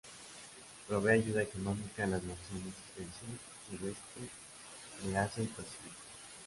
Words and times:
Provee 0.87 1.11
ayuda 1.11 1.43
económica 1.43 2.03
a 2.03 2.07
las 2.07 2.23
naciones 2.23 2.73
del 2.97 3.05
sur, 3.05 3.37
sudeste 3.77 4.31
de 5.03 5.15
Asia 5.15 5.43
y 5.43 5.45
Pacífico. 5.45 5.93